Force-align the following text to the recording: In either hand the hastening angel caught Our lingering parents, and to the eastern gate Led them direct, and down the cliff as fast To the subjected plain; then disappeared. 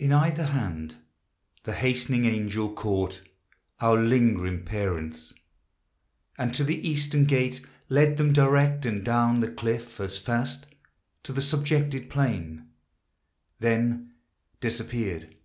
In 0.00 0.10
either 0.12 0.46
hand 0.46 0.96
the 1.62 1.72
hastening 1.74 2.24
angel 2.24 2.72
caught 2.74 3.22
Our 3.78 3.96
lingering 4.02 4.64
parents, 4.64 5.32
and 6.36 6.52
to 6.54 6.64
the 6.64 6.88
eastern 6.88 7.24
gate 7.24 7.64
Led 7.88 8.16
them 8.16 8.32
direct, 8.32 8.84
and 8.84 9.04
down 9.04 9.38
the 9.38 9.46
cliff 9.52 10.00
as 10.00 10.18
fast 10.18 10.66
To 11.22 11.32
the 11.32 11.40
subjected 11.40 12.10
plain; 12.10 12.66
then 13.60 14.12
disappeared. 14.60 15.36